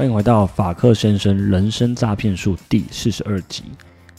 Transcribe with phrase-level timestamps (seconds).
[0.00, 3.64] 欢迎回到法克先生人生诈骗术第四十二集。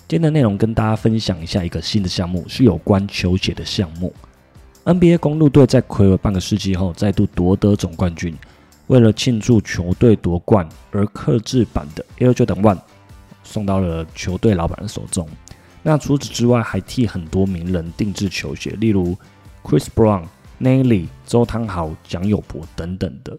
[0.07, 4.13] 今天的内容跟大家分享一下一个新的项目，是有关球鞋的项目。
[4.85, 8.37] NBA 公路队在魁违半个世纪后再度夺得总冠军，
[8.85, 12.79] 为了庆祝球队夺冠而刻制版的 Air Jordan One
[13.43, 15.27] 送到了球队老板的手中。
[15.81, 19.17] 那除此之外，还替很多名人定制球鞋，例如
[19.63, 20.25] Chris Brown、
[20.59, 23.35] Nelly、周汤豪、蒋友柏等等的。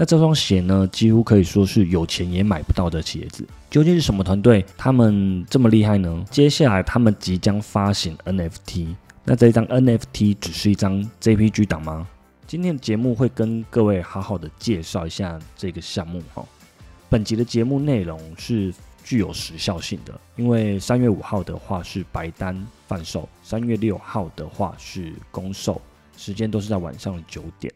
[0.00, 3.46] 那这双鞋呢，几乎可以说是有钱也买不到的鞋子。
[3.68, 6.24] 究竟是什么团队，他们这么厉害呢？
[6.30, 8.94] 接下来他们即将发行 NFT，
[9.26, 12.08] 那这一张 NFT 只是一张 JPG 档吗？
[12.46, 16.42] 今天的节目会跟各位好好的介绍一下这个项目哈。
[17.10, 18.72] 本集的节目内容是
[19.04, 25.78] 具有时效性的，因为三月五号的话是白单贩售，三月六号的话是公售，
[26.16, 27.70] 时间都是在晚上九点。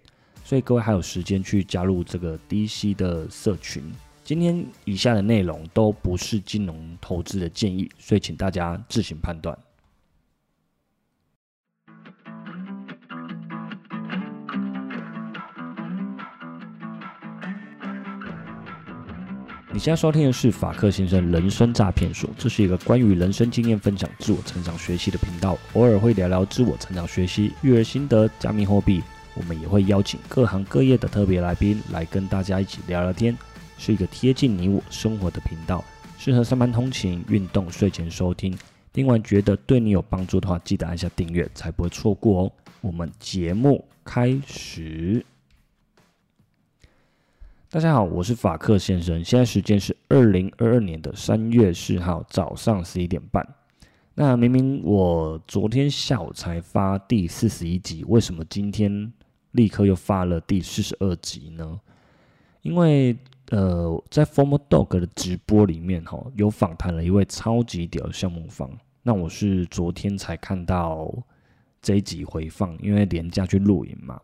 [0.45, 3.83] 所以各位还有时间去加入这个 DC 的社群。
[4.23, 9.59] 今天以下的内容都不是金融投资的建议，所以请大家自行判断。
[19.73, 29.03] 你现在收听的是法克先生人生诈骗术，这是一个关于人生经验分享、自我成长学习的频道，偶尔会聊聊自我成长学习、育儿心得、加密货币。
[29.37, 33.37] 我们也会邀请各行各业的特别来宾来跟大家一起聊聊天，
[33.77, 35.85] 是一个贴近你我生活的频道，
[36.17, 38.57] 适合上班通勤、运动、睡前收听。
[38.93, 42.53] 听完觉得对你有帮助的话，记得按下订阅，才不会错过哦。
[42.81, 45.27] 我们节目开始。
[47.69, 53.45] 大家好，我是法克先生，现在时间是二零二二年的三月四号早上十一点半。
[54.15, 59.13] 那明明我昨天下午才发第四十一集，为什么今天？
[59.55, 61.81] 立刻又发了第四十二集呢，
[62.63, 63.17] 因为
[63.51, 68.71] 呃，在 Formal Dog 的直播里面哈，有访谈了一位超级屌的项目方。
[69.03, 71.13] 那我是昨天才看到
[71.81, 74.21] 这一集回放，因为廉价去录影嘛。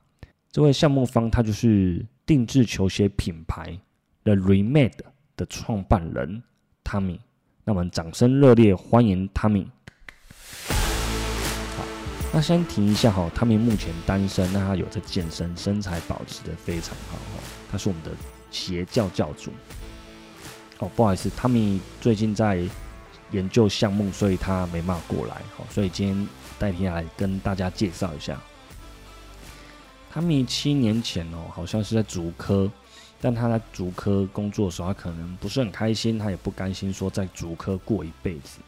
[0.50, 3.78] 这位项目方他就是定制球鞋品牌
[4.24, 4.98] The Remade
[5.36, 6.42] 的创办人
[6.82, 7.20] Tommy。
[7.64, 9.66] 那我们掌声热烈欢迎 Tommy。
[12.32, 17.42] 那先停一下哈，他们目前单身，那他有在健身，身材保持的非常好哈。
[17.72, 18.12] 他是我们的
[18.52, 19.50] 邪教教主。
[20.78, 22.62] 哦，不好意思，他们最近在
[23.32, 25.42] 研究项目，所以他没办法过来。
[25.56, 28.40] 好，所以今天代替来跟大家介绍一下。
[30.08, 32.70] 他们七年前哦，好像是在竹科，
[33.20, 38.60] 但他在竹科工作的时候，他可能不是很开心，他也不甘心说在竹科过一辈子。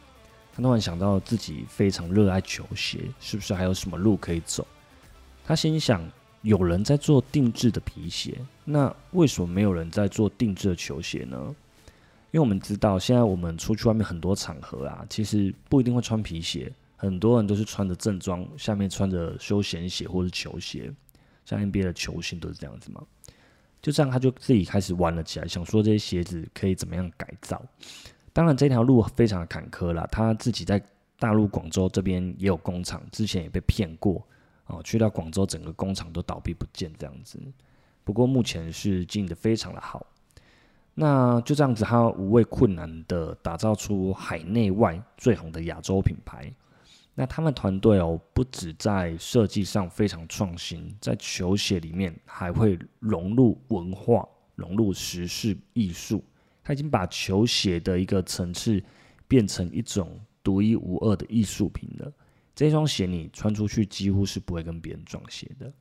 [0.55, 4.65] 他突然想到自己非常热爱球鞋，是不是还有什么路可以走？
[5.43, 6.01] 他心想，
[6.43, 11.55] 有人在做定制的皮鞋，那为什么没有人在做定制的球鞋呢？
[12.31, 20.91] 因为我们知道，现在我们出去外面很多场合啊，其实不一定会穿皮鞋，很多人都是穿着正装，下面穿着休闲鞋或者球鞋，
[21.45, 23.03] 像 NBA 的球星都是这样子嘛。
[23.81, 27.61] 就这样，他就自己开始玩了起来，想说这些鞋子可以怎么样改造。
[28.33, 30.07] 当然，这条路非常的坎坷啦。
[30.11, 30.83] 他自己在
[31.19, 34.21] 大陆广州这边也有工厂，之前也被骗过
[34.65, 34.81] 哦。
[34.83, 37.39] 去到广州，整个工厂都倒闭不见这样子。
[38.03, 40.05] 不过目前是经营的非常的好。
[40.95, 46.51] 那就这样子，他无畏困难的打造出海内外最红的亚洲品牌。
[47.15, 56.23] 那他们团队哦，不止在设计上非常创新，在球鞋里面还会融入文化、融入时事艺术。
[56.63, 58.81] 他已经把球鞋的一个层次
[59.27, 62.11] 变成一种独一无二的艺术品了。
[62.55, 65.73] 这双鞋你穿出去几乎是不会跟别人撞鞋的。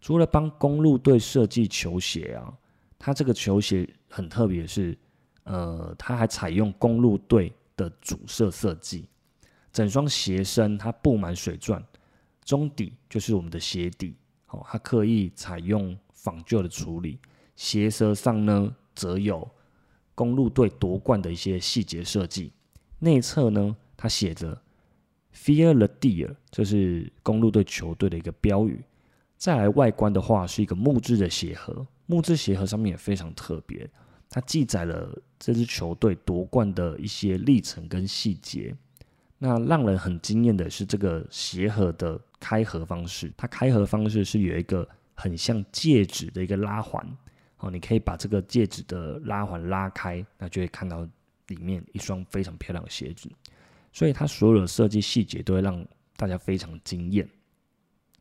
[0.00, 2.52] 除了帮公路队设计球鞋啊，
[2.98, 4.98] 它这个球鞋很特别，是
[5.44, 9.06] 呃，它还采用公路队的主色设计。
[9.72, 11.84] 整双鞋身它布满水钻，
[12.44, 14.16] 中底就是我们的鞋底，
[14.48, 17.18] 哦，它刻意采用仿旧的处理。
[17.54, 19.48] 鞋舌上呢，则有。
[20.20, 22.52] 公路队夺冠的一些细节设计，
[22.98, 24.60] 内侧呢，它写着
[25.34, 28.84] “Fear the Deer”，这是公路队球队的一个标语。
[29.38, 33.88] 再来外观的话，是一个木质的鞋盒，木质鞋盒上面也非常特别，
[34.28, 38.76] 它记载了这支球队夺冠的一些历程跟细节。
[39.38, 47.10] 那让人很惊艳的是这个鞋盒的开合方式，它开合方式是有一个很像戒指的一个拉环。
[47.60, 51.06] 哦，你可以把这个戒指的拉环拉开，那就会看到
[51.46, 53.30] 里面一双非常漂亮的鞋子。
[53.92, 55.84] 所以它所有的设计细节都会让
[56.16, 57.28] 大家非常惊艳。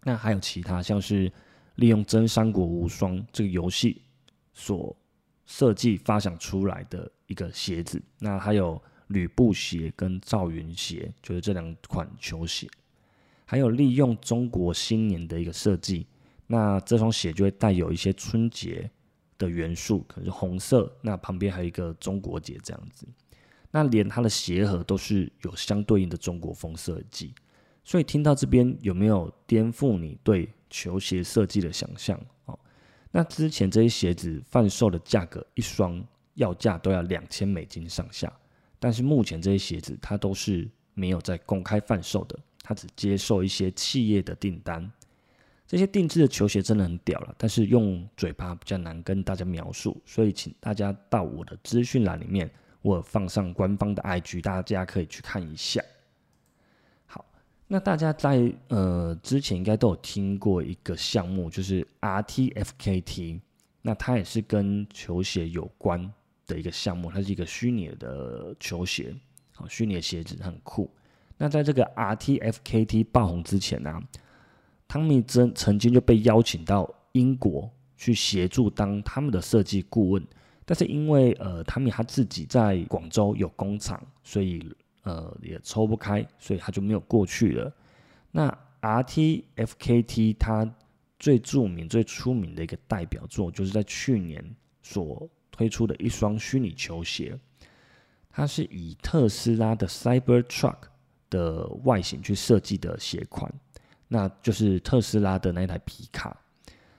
[0.04, 1.32] 那还有其他，像是
[1.76, 4.02] 利用《真三国无双》这个游戏
[4.54, 4.96] 所
[5.46, 8.02] 设计发想出来的一个鞋子。
[8.18, 12.68] 那还有吕布鞋跟赵云鞋，就是这两款球鞋。
[13.46, 16.06] 还有利用中国新年的一个设计，
[16.48, 18.90] 那这双鞋就会带有一些春节
[19.40, 23.08] 的元素，可能是红色，那旁边还有一个中国结这样子。
[23.72, 27.34] 那连它的鞋盒都是有相对应的中国风设计。
[27.84, 32.20] 所以听到这边有没有颠覆你对球鞋设计的想象？
[32.46, 32.60] 哦，
[33.10, 36.04] 那之前这些鞋子贩售的价格一双
[36.36, 38.32] 要价都要两千美金上下，
[38.80, 42.38] 但是目前这些鞋子它都是没有在公开贩售的。
[42.62, 44.92] 它只接受一些企业的订单，
[45.70, 52.50] 这些定制的球鞋真的很屌了，但是用嘴巴比较难跟大家描述，所以请大家到我的资讯栏里面，
[52.82, 55.80] 我放上官方的 IG，大家可以去看一下。
[57.06, 57.24] 好，
[57.68, 63.40] 那大家在呃之前应该都有听过一个项目，就是 RTFKT，
[63.84, 66.12] 那它也是跟球鞋有关
[66.48, 69.16] 的一个项目，它是一个虚拟的球鞋，
[69.54, 70.90] 好，虚拟的鞋子很酷。
[71.38, 74.02] 那在这个 RTFKT 爆红之前呢，
[74.90, 80.28] 汤米曾曾经就被邀请到英国去协助当他们的设计顾问，
[80.66, 87.72] 但是因为呃汤米他自己在广州有工厂，所以呃也抽不开，所以他就没有过去了。
[88.32, 90.68] 那 RTFKT 它
[91.20, 94.44] 最著名、最出名的一个代表作，就是在去年
[94.82, 97.38] 所推出的一双虚拟球鞋，
[98.28, 100.78] 它是以特斯拉的 Cybertruck。
[101.32, 103.54] 的外形去设计的鞋款，
[104.10, 106.36] 那就是特斯拉的那一台皮卡。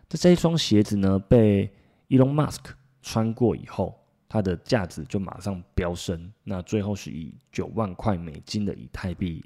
[0.09, 1.71] 这这一双鞋子呢，被
[2.09, 2.71] Elon Musk
[3.03, 3.95] 穿过以后，
[4.29, 6.33] 它的价值就马上飙升。
[6.43, 9.45] 那最后是以九万块美金的以太币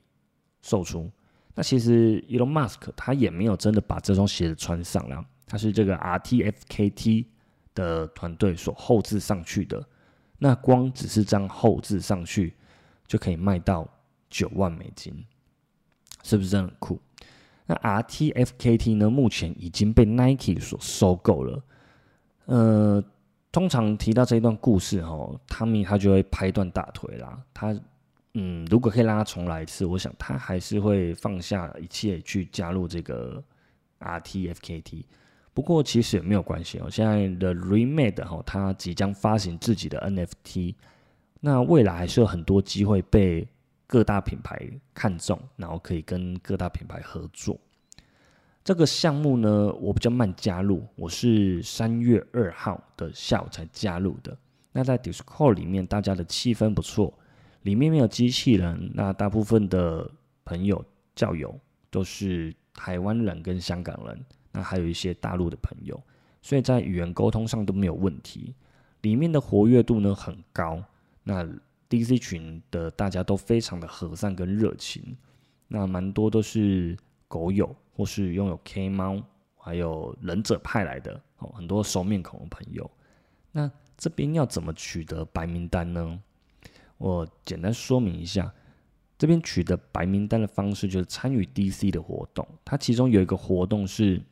[0.63, 1.11] 售出。
[1.55, 7.27] 那其实 Elon Musk 他也没有真的把这双鞋子穿上了，他是这个 RTFKT
[7.75, 9.85] 的团队所后置上去的。
[10.39, 12.55] 那光只是这样后置上去，
[13.07, 13.89] 就可以卖到。
[14.31, 15.25] 九万美金，
[16.25, 17.01] 是不是真的很酷？
[17.67, 19.09] 那 RTFKT 呢？
[19.09, 21.63] 目前已经被 Nike 所收购了。
[22.45, 23.03] 呃，
[23.51, 27.43] 通常提到这一段故事，哈，汤米他就会拍断大腿啦。
[27.55, 27.75] 他，
[28.35, 33.43] 嗯，如果可以让他重来一次，我想他还是会放下一切去加入这个
[34.01, 35.05] RTFKT。
[35.55, 36.91] 不过其实也没有关系哦。
[36.91, 40.75] 现在的 Remade 哈，他即将发行自己的 NFT，
[41.41, 43.49] 那未来还是有很多机会被。
[43.87, 47.59] 各大品牌看中，然后可以跟各大品牌合作。
[48.65, 54.37] 这个项目呢，我比较慢加入，我是三月二号的下午才加入的。
[54.73, 57.13] 那在 Discord 里面，大家的气氛不错，
[57.63, 60.11] 里面没有机器人，那大部分的
[60.47, 60.83] 朋友
[61.15, 61.55] 教友
[61.91, 66.03] 都是台湾人跟香港人，那还有一些大陆的朋友，
[66.41, 68.55] 所以在语言沟通上都没有问题。
[69.03, 70.83] 里面的活跃度呢很高，
[71.23, 71.47] 那。
[71.89, 75.17] DC 群的大家都非常的和善跟热情，
[75.69, 76.97] 那蛮多都是
[77.29, 79.23] 狗友或是拥有 K 猫，
[79.57, 82.91] 还有忍者派来的哦，很多熟面孔的朋友。
[83.53, 86.21] 那这边要怎么取得白名单呢？
[86.99, 88.53] 我简单说明一下，
[89.17, 94.23] 这边取得白名单的方式就是参与 DC 的活动，它其中有一个活动是，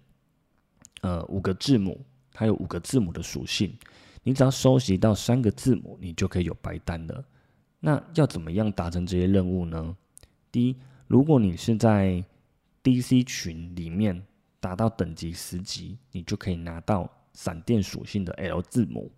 [1.03, 2.00] 呃，五个字母，
[2.33, 3.77] 它有五个字母的属性，
[4.23, 7.25] 你只要收集到三个字母，你就可以有白单了。
[7.85, 9.97] 那要怎么样达成这些任务呢？
[10.53, 10.77] 第一，
[11.09, 12.25] 如果你是在
[12.85, 14.25] DC 群里面
[14.61, 19.11] 达到等级十级，你就可以拿到闪电属性的 L 字母，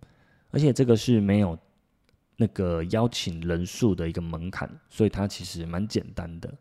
[0.49, 1.55] 而且这个是没有
[2.35, 6.51] 那个邀请人数的一个门槛，所以它其实蛮简单的。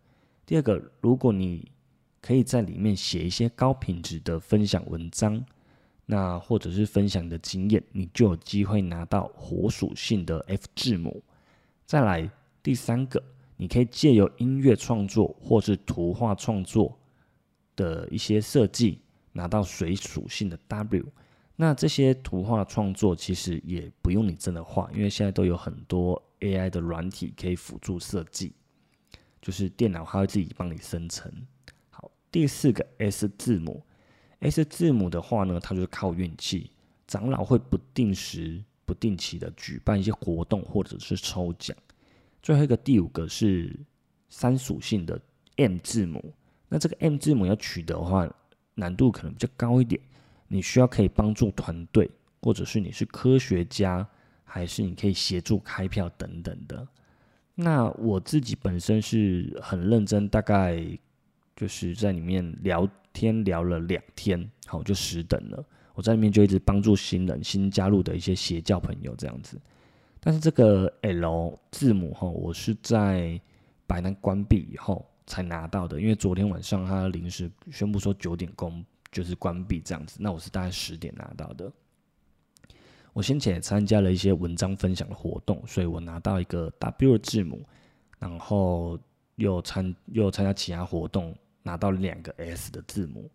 [0.45, 1.73] 第二个，如果你
[2.21, 5.43] 可以在里面写一些高品质的分享文章，
[6.05, 11.23] 那或者是分享的经验，你就有机会拿到火属性的 F 字母。
[11.87, 12.31] 再来
[12.63, 13.23] 第三个，
[13.57, 16.99] 你可以借由音乐创作或是图画创作
[17.77, 19.01] 的一些设计，
[19.33, 21.05] 拿到水属性的 W。
[21.57, 28.55] 那这些图画创作其实也不用你真的画，因为现在都有很多 AI 的软体可以辅助设计，
[29.41, 31.31] 就是电脑它会自己帮你生成。
[31.91, 33.85] 好，第四个 S 字母
[34.41, 36.71] ，S 字母的话呢，它就是靠运气，
[37.07, 38.65] 长老会不定时。
[38.87, 41.77] 不定期的举办一些活动或者是抽奖。
[42.43, 43.75] 最后一个第五个是
[44.29, 45.21] 三属性的
[45.57, 46.35] M 字母。
[46.69, 48.29] 那这个 M 字母要取得的话，
[48.75, 50.01] 难度可能比较高一点。
[50.49, 52.11] 你需要可以帮助团队，
[52.43, 54.07] 或者是你是科学家，
[54.45, 56.87] 还是你可以协助开票等等的。
[57.55, 60.85] 那我自己本身是很认真，大概
[61.57, 65.65] 就是在里面聊天聊了两天，好就十等了。
[65.95, 69.59] 我在里面就一直帮助新人、新加入的一些邪教朋友这样子。
[70.21, 73.41] 但是这个 L 字母哈，我是在
[73.87, 81.71] 白南关闭以后才拿到的，因为昨天晚上他临时宣布说九点公就是关闭这样子，那我是大概十点拿到的。
[83.13, 87.63] 我先前也参加了一些文章分享的活动，所以我拿到一个 W 字母，
[88.19, 88.99] 然后
[89.37, 91.33] 又参又参加其他活动，
[91.63, 93.31] 拿到两个 S 的字母。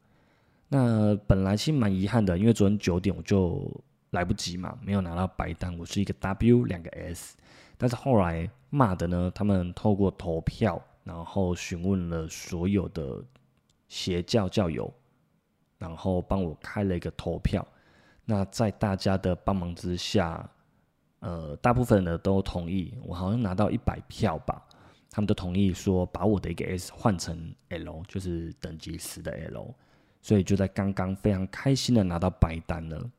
[0.69, 3.69] 那本来其实蛮遗憾的，因为昨天九点我就。
[4.11, 7.37] 来不及嘛，没有拿到白单，我是一个 W 两个 S，
[7.77, 13.23] 但是后来骂的呢，他们透过投票，然后询问了所有的
[13.87, 14.91] 邪教教友，
[15.77, 17.63] 然后帮我开了一个投票。
[18.25, 20.49] 那在大家的帮忙之下，
[21.19, 24.59] 呃，大部分的都同意，我好像拿到一百票吧，
[25.11, 29.71] 他们都同意说把我的一个 S 换成 L，就是等级十的 L，
[30.21, 33.09] 所以就在刚刚非常开心的拿到白单了。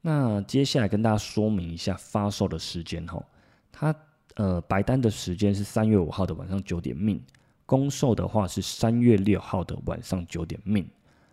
[0.00, 3.20] 那接下来跟大家说明一下发售的时间哈，
[3.72, 3.94] 它
[4.36, 7.20] 呃白单的时间是三月五号的晚上九点命，
[7.64, 10.88] 公售的话是三月六号的晚上九点命，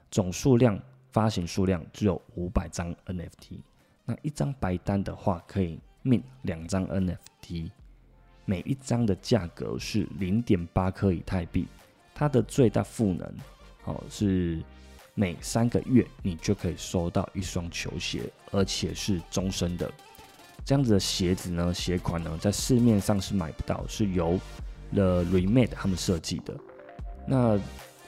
[0.09, 0.79] 总数量
[1.11, 3.59] 发行数量只有五百张 NFT，
[4.05, 7.69] 那一张白单的话可以命两张 NFT，
[8.45, 11.67] 每一张的价格是零点八颗以太币，
[12.15, 13.31] 它的最大赋能
[13.83, 14.63] 哦是。
[15.15, 19.91] 每三个月你就可以收到一双球鞋，而且是终身的。
[20.65, 24.39] 这样子的鞋子呢，鞋款呢，在市面上是买不到，是由
[24.93, 26.55] The Remade 他们设计的。
[27.27, 27.59] 那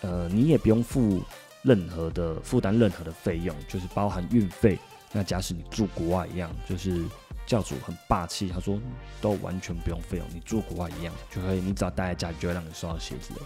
[0.01, 1.21] 呃，你也不用付
[1.61, 4.79] 任何的负担任何的费用，就是包含运费。
[5.11, 7.03] 那假使你住国外一样，就是
[7.45, 8.79] 教主很霸气，他说
[9.21, 13.41] 都完全不用费用，你住国外一样就可以，你只要待在家里就会让你收到鞋子的。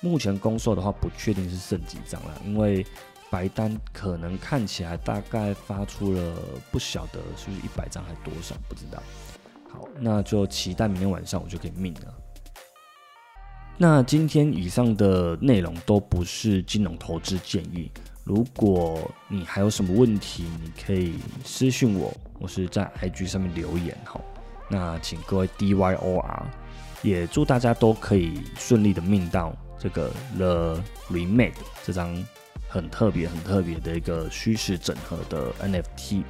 [0.00, 2.84] 目前公售的话，不确定是剩几张了，因为
[3.30, 6.34] 白单可能看起来大概发出了
[6.70, 9.02] 不晓得是不是一百张还多少，不知道。
[9.68, 12.14] 好，那就期待明天晚上我就可以命了。
[13.76, 17.90] 那今天以上的内容都不是金融投资建议，
[18.24, 24.20] 如果你还有什么问题，你可以私信我，我是在 IG 上面留言哈。
[24.68, 26.42] 那请各位 DYOR，
[27.02, 29.54] 也祝大家都可以顺利的命到。
[29.80, 32.22] 这个 The Remade 这张
[32.68, 36.22] 很特别、很特别的一个虚实整合的 NFT，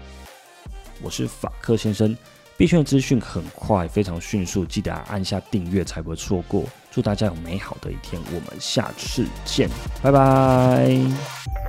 [1.02, 2.16] 我是法克先生。
[2.56, 6.64] 币圈的资讯很快、非常迅速，记得按下订阅才不会错过。
[6.90, 9.68] 祝大家有美好的一天，我们下次见，
[10.02, 11.59] 拜拜。